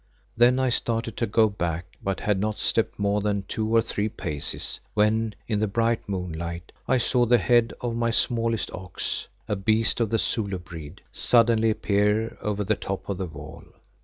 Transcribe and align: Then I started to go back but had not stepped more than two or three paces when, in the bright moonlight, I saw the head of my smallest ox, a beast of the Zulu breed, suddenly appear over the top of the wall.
Then 0.35 0.57
I 0.57 0.69
started 0.69 1.15
to 1.17 1.27
go 1.27 1.47
back 1.47 1.85
but 2.01 2.21
had 2.21 2.39
not 2.39 2.57
stepped 2.57 2.97
more 2.97 3.21
than 3.21 3.43
two 3.43 3.67
or 3.69 3.83
three 3.83 4.09
paces 4.09 4.79
when, 4.95 5.35
in 5.47 5.59
the 5.59 5.67
bright 5.67 6.09
moonlight, 6.09 6.71
I 6.87 6.97
saw 6.97 7.27
the 7.27 7.37
head 7.37 7.71
of 7.81 7.95
my 7.95 8.09
smallest 8.09 8.71
ox, 8.73 9.27
a 9.47 9.55
beast 9.55 9.99
of 9.99 10.09
the 10.09 10.17
Zulu 10.17 10.57
breed, 10.57 11.03
suddenly 11.13 11.69
appear 11.69 12.35
over 12.41 12.63
the 12.63 12.73
top 12.73 13.09
of 13.09 13.19
the 13.19 13.27
wall. 13.27 13.63